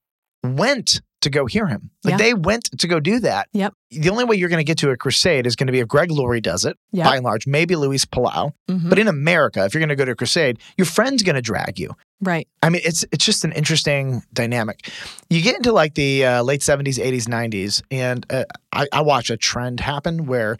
went 0.44 1.00
to 1.22 1.30
go 1.30 1.46
hear 1.46 1.68
him 1.68 1.90
like 2.04 2.14
Yeah. 2.14 2.18
they 2.18 2.34
went 2.34 2.66
to 2.80 2.88
go 2.88 3.00
do 3.00 3.20
that 3.20 3.48
Yep. 3.54 3.74
the 3.92 4.10
only 4.10 4.24
way 4.26 4.36
you're 4.38 4.50
going 4.50 4.60
to 4.60 4.64
get 4.64 4.78
to 4.80 4.90
a 4.92 4.98
crusade 4.98 5.46
is 5.46 5.56
going 5.56 5.68
to 5.68 5.74
be 5.74 5.80
if 5.80 5.88
Greg 5.88 6.12
Laurie 6.12 6.40
does 6.42 6.64
it 6.66 6.78
Yep. 6.94 7.06
by 7.06 7.16
and 7.18 7.26
large 7.26 7.46
maybe 7.46 7.76
Luis 7.76 8.06
Palau 8.06 8.52
Mhm. 8.70 8.90
but 8.90 8.98
in 9.00 9.08
America 9.08 9.66
if 9.66 9.74
you're 9.74 9.80
going 9.80 9.90
to 9.90 9.96
go 9.96 10.06
to 10.06 10.12
a 10.12 10.16
crusade 10.16 10.60
your 10.78 10.86
friend's 10.86 11.24
going 11.24 11.36
to 11.36 11.42
drag 11.42 11.80
you 11.80 11.96
Right. 12.22 12.50
I 12.62 12.70
mean, 12.70 12.82
it's 12.84 13.06
it's 13.14 13.24
just 13.24 13.46
an 13.46 13.54
interesting 13.54 14.24
dynamic. 14.34 14.90
You 15.30 15.42
get 15.42 15.56
into 15.56 15.72
like 15.72 15.94
the 15.96 16.26
uh, 16.26 16.44
late 16.44 16.62
seventies, 16.62 17.00
eighties, 17.00 17.30
nineties, 17.30 17.82
and 17.92 18.26
uh, 18.30 18.44
I, 18.74 18.88
I 18.92 19.02
watch 19.04 19.30
a 19.30 19.38
trend 19.38 19.80
happen 19.80 20.26
where 20.26 20.58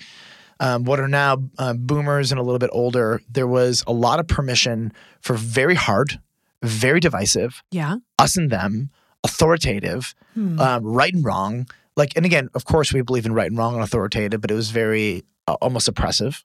um, 0.62 0.86
what 0.86 1.02
are 1.02 1.10
now 1.10 1.44
uh, 1.58 1.74
boomers 1.74 2.32
and 2.32 2.40
a 2.40 2.44
little 2.44 2.60
bit 2.60 2.70
older, 2.72 3.22
there 3.30 3.46
was 3.48 3.84
a 3.88 3.92
lot 3.92 4.22
of 4.22 4.28
permission 4.30 4.94
for 5.20 5.34
very 5.36 5.76
hard, 5.76 6.22
very 6.64 7.02
divisive, 7.02 7.62
Yeah. 7.72 7.98
us 8.18 8.38
and 8.38 8.50
them, 8.50 8.90
authoritative, 9.24 10.14
Hmm. 10.34 10.60
um, 10.60 10.84
right 10.84 11.14
and 11.14 11.24
wrong. 11.24 11.68
Like, 11.96 12.14
and 12.16 12.26
again, 12.26 12.50
of 12.54 12.66
course, 12.66 12.94
we 12.94 13.02
believe 13.02 13.26
in 13.26 13.34
right 13.34 13.50
and 13.50 13.58
wrong 13.58 13.74
and 13.76 13.84
authoritative, 13.84 14.42
but 14.42 14.52
it 14.52 14.56
was 14.56 14.72
very 14.72 15.24
uh, 15.48 15.54
almost 15.62 15.88
oppressive. 15.88 16.44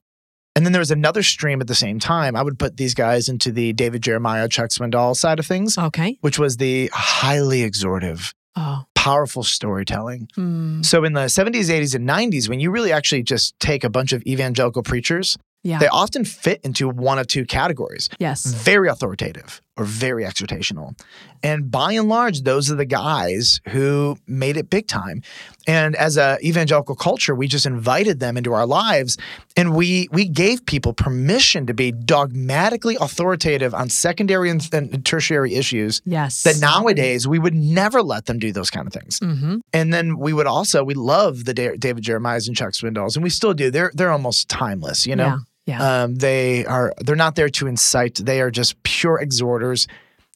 And 0.55 0.65
then 0.65 0.71
there 0.71 0.79
was 0.79 0.91
another 0.91 1.21
stream 1.21 1.59
at 1.61 1.67
the 1.67 1.75
same 1.75 1.99
time. 1.99 2.35
I 2.35 2.41
would 2.41 2.57
put 2.57 2.77
these 2.77 2.93
guys 2.93 3.27
into 3.29 3.51
the 3.51 3.73
David 3.73 4.01
Jeremiah, 4.01 4.47
Chuck 4.47 4.69
Swindoll 4.69 5.15
side 5.15 5.37
of 5.37 5.45
things, 5.45 5.77
okay. 5.77 6.17
which 6.21 6.39
was 6.39 6.57
the 6.57 6.89
highly 6.93 7.61
exhortive, 7.63 8.33
Oh. 8.55 8.85
powerful 8.95 9.43
storytelling. 9.43 10.29
Hmm. 10.35 10.81
So 10.81 11.03
in 11.03 11.13
the 11.13 11.25
70s, 11.29 11.69
80s, 11.69 11.93
and 11.93 12.07
90s, 12.07 12.47
when 12.49 12.59
you 12.61 12.71
really 12.71 12.91
actually 12.93 13.21
just 13.23 13.59
take 13.59 13.83
a 13.83 13.89
bunch 13.89 14.13
of 14.13 14.23
evangelical 14.23 14.81
preachers, 14.81 15.37
Yeah. 15.63 15.77
they 15.79 15.87
often 15.89 16.23
fit 16.25 16.61
into 16.63 16.87
one 16.89 17.19
of 17.19 17.27
two 17.27 17.45
categories 17.45 18.09
yes. 18.17 18.45
very 18.45 18.87
authoritative, 18.87 19.61
or 19.77 19.83
very 19.83 20.23
exhortational. 20.23 20.97
And 21.43 21.69
by 21.69 21.91
and 21.93 22.07
large, 22.07 22.41
those 22.43 22.71
are 22.71 22.75
the 22.75 22.85
guys 22.85 23.59
who 23.69 24.17
made 24.25 24.57
it 24.57 24.69
big 24.69 24.87
time. 24.87 25.21
And 25.67 25.95
as 25.95 26.17
a 26.17 26.37
evangelical 26.43 26.95
culture, 26.95 27.35
we 27.35 27.47
just 27.47 27.65
invited 27.65 28.19
them 28.19 28.37
into 28.37 28.53
our 28.53 28.65
lives 28.65 29.17
and 29.57 29.75
we 29.75 30.07
we 30.11 30.25
gave 30.27 30.65
people 30.65 30.93
permission 30.93 31.65
to 31.67 31.73
be 31.73 31.91
dogmatically 31.91 32.97
authoritative 32.99 33.73
on 33.73 33.89
secondary 33.89 34.49
and, 34.49 34.67
and 34.73 35.05
tertiary 35.05 35.55
issues 35.55 36.01
Yes. 36.05 36.43
that 36.43 36.59
nowadays 36.59 37.27
we 37.27 37.39
would 37.39 37.53
never 37.55 38.01
let 38.01 38.25
them 38.25 38.39
do 38.39 38.51
those 38.51 38.69
kind 38.69 38.87
of 38.87 38.93
things. 38.93 39.19
hmm 39.19 39.57
And 39.73 39.93
then 39.93 40.17
we 40.17 40.33
would 40.33 40.47
also 40.47 40.83
we 40.83 40.93
love 40.93 41.45
the 41.45 41.53
Da- 41.53 41.77
David 41.77 42.03
Jeremiahs 42.03 42.47
and 42.47 42.55
Chuck 42.55 42.73
Swindolls, 42.73 43.15
and 43.15 43.23
we 43.23 43.29
still 43.29 43.53
do. 43.53 43.69
They're 43.71 43.91
they're 43.93 44.11
almost 44.11 44.49
timeless, 44.49 45.05
you 45.05 45.15
know. 45.15 45.25
Yeah. 45.25 45.37
Yeah. 45.65 46.03
Um, 46.03 46.15
they 46.15 46.65
are 46.65 46.93
they're 46.99 47.15
not 47.15 47.35
there 47.35 47.49
to 47.49 47.67
incite. 47.67 48.15
They 48.15 48.39
are 48.41 48.51
just 48.51 48.81
pure 48.83 49.19
exhorters. 49.19 49.87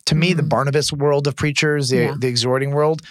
To 0.05 0.15
me, 0.15 0.33
the 0.33 0.41
Mhm. 0.43 0.49
Barnabas 0.49 0.91
world 0.91 1.27
of 1.27 1.35
preachers, 1.35 1.89
the 1.89 1.97
Yeah. 1.97 2.15
the 2.17 2.27
exhorting 2.27 2.71
world, 2.71 3.01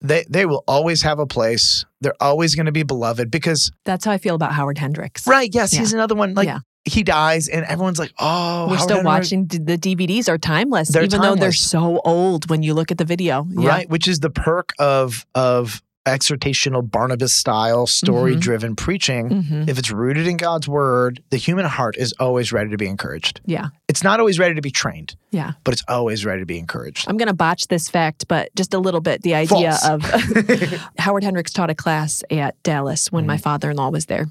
they 0.00 0.24
they 0.28 0.44
will 0.44 0.64
always 0.66 1.02
have 1.02 1.18
a 1.20 1.26
place. 1.26 1.84
They're 2.00 2.20
always 2.20 2.54
going 2.56 2.66
to 2.66 2.72
be 2.72 2.82
beloved 2.82 3.30
because 3.30 3.70
That's 3.84 4.04
how 4.04 4.10
I 4.12 4.18
feel 4.18 4.34
about 4.34 4.52
Howard 4.52 4.78
Hendricks. 4.78 5.26
right, 5.26 5.50
yes, 5.52 5.72
Yeah. 5.72 5.80
he's 5.80 5.92
another 5.92 6.14
one. 6.16 6.34
Like 6.34 6.46
Yeah. 6.46 6.60
he 6.84 7.02
dies, 7.04 7.46
and 7.48 7.64
everyone's 7.66 7.98
like, 8.00 8.12
oh, 8.18 8.62
We're 8.68 8.76
Howard 8.76 8.80
still 8.80 8.96
Hendricks- 8.96 9.04
watching 9.04 9.46
the 9.46 9.76
DVDs 9.78 10.28
are 10.28 10.38
timeless, 10.38 10.88
They're 10.88 11.04
even 11.04 11.20
though 11.20 11.36
they're 11.36 11.52
so 11.52 12.00
old 12.04 12.50
when 12.50 12.62
you 12.64 12.74
look 12.74 12.90
at 12.90 12.98
the 12.98 13.04
video. 13.04 13.46
Yeah. 13.50 13.68
right? 13.68 13.88
Which 13.90 14.08
is 14.08 14.18
the 14.20 14.30
perk 14.30 14.72
of 14.80 15.26
of 15.34 15.80
exhortational 16.08 16.88
Barnabas 16.88 17.32
style 17.34 17.86
story 17.86 18.34
driven 18.36 18.74
preaching. 18.76 19.42
hmm 19.42 19.62
If 19.68 19.78
it's 19.78 19.90
rooted 19.90 20.26
in 20.26 20.36
God's 20.36 20.66
word, 20.68 21.22
the 21.30 21.36
human 21.36 21.64
heart 21.66 21.96
is 21.96 22.12
always 22.18 22.52
ready 22.52 22.70
to 22.70 22.76
be 22.76 22.86
encouraged. 22.86 23.40
Yeah. 23.46 23.68
It's 23.88 24.02
not 24.02 24.20
always 24.20 24.38
ready 24.38 24.54
to 24.54 24.60
be 24.62 24.70
trained, 24.70 25.16
Yeah. 25.30 25.52
but 25.64 25.72
it's 25.74 25.84
always 25.88 26.24
ready 26.26 26.42
to 26.42 26.46
be 26.46 26.58
encouraged. 26.58 27.06
I'm 27.08 27.16
going 27.16 27.28
to 27.28 27.34
botch 27.34 27.68
this 27.68 27.88
fact, 27.88 28.26
but 28.28 28.54
just 28.54 28.74
a 28.74 28.78
little 28.78 29.00
bit. 29.00 29.22
The 29.22 29.34
idea 29.34 29.72
False. 29.72 29.88
of 29.88 30.02
Howard 30.98 31.24
Hendricks 31.24 31.52
taught 31.52 31.70
a 31.70 31.74
class 31.74 32.22
at 32.30 32.60
Dallas 32.62 33.10
when 33.12 33.26
my 33.26 33.36
Mm-hmm. 33.36 33.42
father 33.42 33.70
in 33.70 33.76
law 33.76 33.90
was 33.90 34.06
there 34.06 34.26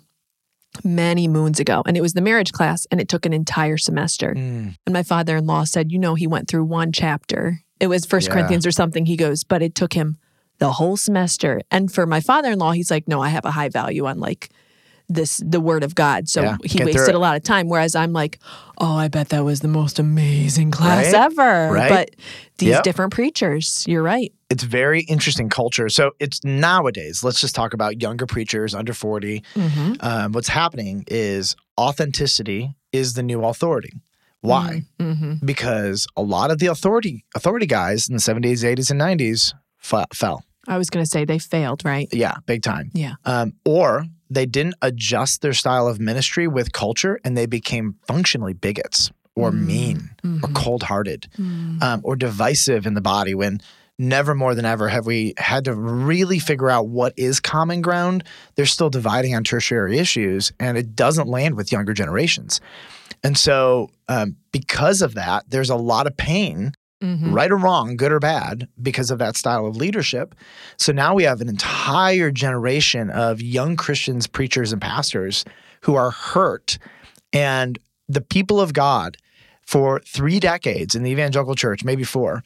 many 0.84 1.28
moons 1.28 1.60
ago. 1.60 1.82
And 1.86 1.98
it 1.98 2.02
was 2.02 2.14
the 2.14 2.22
marriage 2.22 2.52
class, 2.52 2.86
and 2.92 3.00
it 3.02 3.08
took 3.08 3.26
an 3.26 3.34
entire 3.34 3.78
semester. 3.78 4.34
Mm, 4.36 4.76
And 4.86 4.94
my 4.94 5.04
father 5.04 5.38
in 5.38 5.46
law 5.48 5.64
said, 5.64 5.92
You 5.92 6.00
know, 6.00 6.16
he 6.16 6.28
went 6.28 6.48
through 6.48 6.66
one 6.66 6.92
chapter. 6.92 7.62
It 7.80 7.88
was 7.88 8.06
First 8.06 8.28
Yeah. 8.28 8.34
Corinthians 8.34 8.66
or 8.66 8.72
something. 8.72 9.06
He 9.06 9.16
goes, 9.18 9.44
But 9.44 9.62
it 9.62 9.76
took 9.76 9.94
him 9.94 10.18
the 10.60 10.72
whole 10.74 10.98
semester. 10.98 11.62
And 11.72 11.92
for 11.92 12.06
my 12.06 12.20
father 12.20 12.52
in 12.52 12.60
law, 12.60 12.72
he's 12.72 12.92
like, 12.92 13.08
No, 13.08 13.22
I 13.22 13.30
have 13.30 13.46
a 13.46 13.52
high 13.52 13.70
value 13.70 14.06
on 14.06 14.20
like 14.20 14.50
this, 15.10 15.42
the 15.46 15.62
word 15.62 15.84
of 15.84 15.96
God. 15.96 16.28
So 16.28 16.42
Yeah, 16.42 16.58
he 16.66 16.84
wasted 16.84 17.16
a 17.16 17.20
lot 17.20 17.38
of 17.38 17.44
time. 17.44 17.70
Whereas 17.70 17.96
I'm 17.96 18.12
like, 18.14 18.40
Oh, 18.80 18.96
I 18.96 19.08
bet 19.08 19.30
that 19.30 19.44
was 19.46 19.62
the 19.62 19.68
most 19.68 20.00
amazing 20.00 20.72
class 20.72 21.14
Right? 21.14 21.24
ever. 21.26 21.70
Right? 21.72 21.90
But 21.90 22.16
these 22.58 22.70
Yep. 22.70 22.84
different 22.84 23.14
preachers, 23.14 23.86
you're 23.88 24.04
right. 24.04 24.34
It's 24.50 24.64
very 24.64 25.02
interesting 25.02 25.50
culture. 25.50 25.90
So 25.90 26.12
it's 26.20 26.44
nowadays, 26.44 27.24
let's 27.24 27.40
just 27.42 27.54
talk 27.56 27.74
about 27.74 28.02
younger 28.02 28.26
preachers 28.26 28.74
under 28.74 28.94
40. 28.94 29.44
Mm-hmm. 29.56 29.94
Um, 30.00 30.32
what's 30.32 30.48
happening 30.48 31.04
is 31.08 31.56
authenticity 31.78 32.76
is 32.92 33.14
the 33.14 33.24
new 33.24 33.44
authority. 33.44 33.94
Why? 34.42 34.84
Mm-hmm. 35.00 35.46
Because 35.46 36.08
a 36.16 36.22
lot 36.22 36.52
of 36.52 36.60
the 36.60 36.68
authority 36.68 37.26
authority 37.36 37.66
guys 37.66 38.08
in 38.08 38.16
the 38.16 38.22
70s, 38.22 38.64
80s, 38.64 38.92
and 38.92 39.02
90s 39.02 39.54
fe- 39.78 40.06
fell. 40.14 40.44
I 40.68 40.78
was 40.78 40.90
going 40.90 41.04
to 41.04 41.10
say 41.10 41.26
they 41.26 41.40
failed, 41.40 41.84
right? 41.86 42.08
Yeah, 42.12 42.36
big 42.46 42.62
time. 42.62 42.92
Yeah. 42.94 43.14
Um, 43.26 43.54
or 43.66 44.06
they 44.30 44.46
didn't 44.46 44.76
adjust 44.82 45.42
their 45.42 45.54
style 45.54 45.88
of 45.88 46.00
ministry 46.00 46.48
with 46.48 46.74
culture 46.74 47.20
and 47.24 47.38
they 47.38 47.46
became 47.46 47.96
functionally 48.08 48.54
bigots 48.54 49.10
or 49.36 49.52
Mm. 49.52 49.66
mean 49.66 50.10
or 50.24 50.30
Mhm. 50.50 50.54
cold 50.56 50.84
hearted 50.84 51.28
Mm. 51.38 51.82
um, 51.82 52.02
or 52.04 52.16
divisive 52.18 52.86
in 52.86 52.94
the 52.96 53.02
body 53.02 53.34
when 53.34 53.62
never 54.00 54.36
more 54.36 54.54
than 54.54 54.66
ever 54.66 54.90
have 54.90 55.06
we 55.08 55.34
had 55.38 55.64
to 55.66 55.74
really 55.74 56.38
figure 56.40 56.70
out 56.70 56.88
what 56.88 57.14
is 57.18 57.40
common 57.40 57.82
ground. 57.82 58.24
They're 58.56 58.66
still 58.66 58.90
dividing 58.90 59.34
on 59.36 59.44
tertiary 59.44 59.98
issues 59.98 60.52
and 60.60 60.78
it 60.78 60.96
doesn't 60.96 61.28
land 61.28 61.56
with 61.56 61.72
younger 61.72 61.94
generations. 61.94 62.60
And 63.24 63.36
so, 63.38 63.90
um, 64.08 64.36
because 64.52 65.02
of 65.02 65.16
that, 65.16 65.46
there's 65.50 65.70
a 65.72 65.76
lot 65.76 66.06
of 66.06 66.16
pain 66.18 66.74
Mhm. 67.04 67.32
right 67.34 67.52
or 67.52 67.58
wrong, 67.58 67.96
good 67.96 68.12
or 68.12 68.20
bad, 68.20 68.68
because 68.82 69.12
of 69.12 69.20
that 69.20 69.38
style 69.38 69.66
of 69.68 69.76
leadership. 69.78 70.34
So 70.78 70.92
now 70.92 71.14
we 71.14 71.24
have 71.24 71.42
an 71.42 71.50
entire 71.50 72.32
generation 72.32 73.10
of 73.12 73.40
young 73.42 73.76
Christians, 73.76 74.26
preachers, 74.26 74.72
and 74.74 74.82
pastors 74.82 75.46
who 75.82 75.94
are 75.96 76.10
hurt. 76.12 76.80
And 77.32 77.78
the 78.10 78.22
people 78.22 78.60
of 78.60 78.74
God, 78.74 79.18
for 79.62 80.00
three 80.08 80.40
decades 80.40 80.96
in 80.96 81.04
the 81.04 81.12
evangelical 81.12 81.54
church, 81.56 81.84
maybe 81.84 82.04
four, 82.04 82.42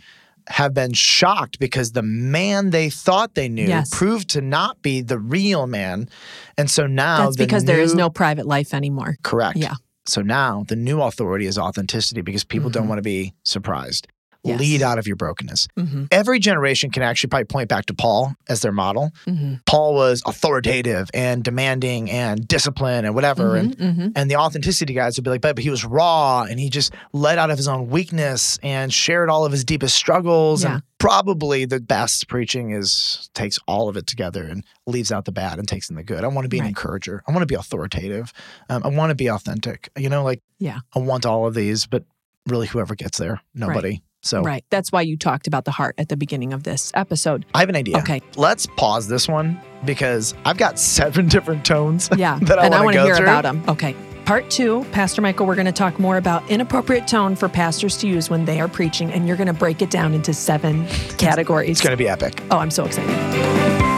have 0.49 0.73
been 0.73 0.91
shocked 0.91 1.59
because 1.59 1.91
the 1.93 2.01
man 2.01 2.71
they 2.71 2.89
thought 2.89 3.35
they 3.35 3.47
knew 3.47 3.67
Yes. 3.67 3.89
proved 3.91 4.27
to 4.31 4.41
not 4.41 4.81
be 4.81 4.99
the 5.01 5.19
real 5.19 5.67
man. 5.67 6.09
And 6.57 6.69
so 6.69 6.87
now 6.87 7.25
That's 7.25 7.37
the 7.37 7.45
because 7.45 7.65
there 7.65 7.79
is 7.79 7.93
no 7.93 8.09
private 8.09 8.47
life 8.47 8.73
anymore. 8.73 9.17
correct. 9.23 9.57
Yeah. 9.57 9.75
So 10.07 10.23
now 10.23 10.65
the 10.67 10.75
new 10.75 10.99
authority 11.01 11.45
is 11.45 11.57
authenticity 11.59 12.21
because 12.21 12.43
people 12.43 12.69
don't 12.71 12.85
Mhm. 12.85 12.89
want 12.89 12.97
to 12.97 13.03
be 13.03 13.33
surprised. 13.45 14.07
Yes. 14.43 14.59
Lead 14.59 14.81
out 14.81 14.97
of 14.97 15.05
your 15.05 15.15
brokenness. 15.17 15.67
hmm 15.77 16.05
Every 16.11 16.39
generation 16.39 16.89
can 16.89 17.03
actually 17.03 17.29
probably 17.29 17.45
point 17.45 17.69
back 17.69 17.85
to 17.85 17.93
Paul 17.93 18.33
as 18.49 18.61
their 18.61 18.71
model. 18.71 19.11
hmm 19.25 19.55
Paul 19.67 19.93
was 19.93 20.23
authoritative 20.25 21.09
and 21.13 21.43
demanding 21.43 22.09
and 22.09 22.47
disciplined 22.47 23.05
and 23.05 23.13
whatever. 23.13 23.55
And 23.55 23.75
hmm 23.75 24.07
and 24.15 24.31
the 24.31 24.37
authenticity 24.37 24.93
guys 24.95 25.15
would 25.17 25.23
be 25.23 25.29
like, 25.29 25.41
but, 25.41 25.55
but 25.55 25.63
he 25.63 25.69
was 25.69 25.85
raw 25.85 26.41
and 26.49 26.59
he 26.59 26.69
just 26.71 26.91
led 27.13 27.37
out 27.37 27.51
of 27.51 27.57
his 27.57 27.67
own 27.67 27.87
weakness 27.89 28.57
and 28.63 28.91
shared 28.91 29.29
all 29.29 29.45
of 29.45 29.51
his 29.51 29.63
deepest 29.63 29.95
struggles. 29.95 30.63
Yeah. 30.63 30.73
And 30.75 30.83
probably 30.97 31.65
the 31.65 31.79
best 31.79 32.27
preaching 32.27 32.71
is 32.71 33.29
takes 33.35 33.59
all 33.67 33.89
of 33.89 33.95
it 33.97 34.07
together 34.07 34.43
and 34.43 34.63
leaves 34.87 35.11
out 35.11 35.25
the 35.25 35.31
bad 35.31 35.59
and 35.59 35.67
takes 35.67 35.89
in 35.89 35.95
the 35.95 36.03
good. 36.03 36.23
I 36.23 36.27
want 36.27 36.45
to 36.45 36.49
be 36.49 36.57
an 36.59 36.65
encourager. 36.65 37.21
I 37.27 37.31
want 37.31 37.41
to 37.43 37.45
be 37.47 37.55
authoritative. 37.55 38.33
Um, 38.69 38.81
I 38.83 38.87
want 38.87 39.11
to 39.11 39.15
be 39.15 39.27
authentic. 39.29 39.89
You 39.97 40.09
know, 40.09 40.23
like 40.23 40.41
Yeah. 40.57 40.79
I 40.95 40.99
want 40.99 41.25
all 41.27 41.45
of 41.45 41.53
these, 41.53 41.85
but 41.85 42.05
really 42.47 42.65
whoever 42.67 42.95
gets 42.95 43.19
there, 43.19 43.41
nobody. 43.53 44.01
So 44.21 44.41
Right. 44.41 44.63
That's 44.69 44.91
why 44.91 45.01
you 45.01 45.17
talked 45.17 45.47
about 45.47 45.65
the 45.65 45.71
heart 45.71 45.95
at 45.97 46.09
the 46.09 46.17
beginning 46.17 46.53
of 46.53 46.63
this 46.63 46.91
episode. 46.93 47.45
I 47.53 47.59
have 47.59 47.69
an 47.69 47.75
idea. 47.75 47.97
Okay. 47.99 48.21
Let's 48.35 48.67
pause 48.77 49.07
this 49.07 49.27
one 49.27 49.59
because 49.85 50.33
I've 50.45 50.57
got 50.57 50.79
seven 50.97 51.27
different 51.27 51.65
tones. 51.65 52.09
Yeah. 52.15 52.39
That 52.51 52.59
I 52.59 52.65
and 52.65 52.75
I 52.75 52.83
want 52.83 52.95
to 52.95 53.03
hear 53.03 53.15
through. 53.15 53.25
about 53.25 53.43
them. 53.43 53.63
Okay. 53.67 53.95
Part 54.25 54.49
two, 54.49 54.85
Pastor 54.91 55.21
Michael, 55.21 55.45
we're 55.45 55.55
going 55.55 55.65
to 55.65 55.71
talk 55.71 55.99
more 55.99 56.17
about 56.17 56.47
inappropriate 56.49 57.07
tone 57.07 57.35
for 57.35 57.49
pastors 57.49 57.97
to 57.97 58.07
use 58.07 58.29
when 58.29 58.45
they 58.45 58.59
are 58.61 58.67
preaching, 58.67 59.11
and 59.11 59.27
you're 59.27 59.37
going 59.37 59.47
to 59.47 59.53
break 59.53 59.81
it 59.81 59.89
down 59.89 60.13
into 60.13 60.33
seven 60.33 60.85
categories. 61.17 61.71
It's 61.71 61.81
going 61.81 61.91
to 61.91 61.97
be 61.97 62.07
epic. 62.07 62.41
oh, 62.51 62.57
I'm 62.59 62.71
so 62.71 62.85
excited. 62.85 63.90